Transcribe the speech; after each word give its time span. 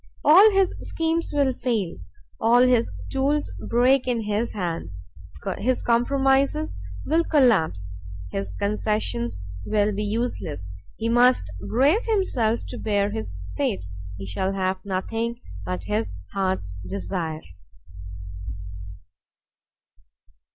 All 0.25 0.49
his 0.49 0.73
schemes 0.79 1.31
will 1.31 1.53
fail, 1.53 1.97
all 2.39 2.63
his 2.63 2.91
tools 3.11 3.53
break 3.59 4.07
in 4.07 4.21
his 4.21 4.53
hands. 4.53 4.99
His 5.59 5.83
compromises 5.83 6.75
will 7.05 7.23
collapse, 7.23 7.87
his 8.31 8.51
concessions 8.53 9.41
will 9.63 9.93
be 9.93 10.03
useless. 10.03 10.67
He 10.97 11.07
must 11.07 11.51
brace 11.69 12.07
himself 12.07 12.65
to 12.69 12.79
bear 12.79 13.11
his 13.11 13.37
fate; 13.55 13.85
he 14.17 14.25
shall 14.25 14.53
have 14.53 14.83
nothing 14.83 15.39
but 15.65 15.83
his 15.83 16.09
heart's 16.33 16.73
desire. 16.83 17.43